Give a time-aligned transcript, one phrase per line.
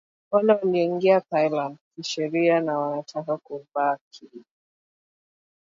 [0.31, 4.43] Wale walioingia Thailand kisheria na wanataka kubakia